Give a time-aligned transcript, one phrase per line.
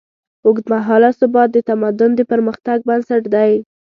[0.45, 3.51] اوږدمهاله ثبات د تمدن د پرمختګ بنسټ دی.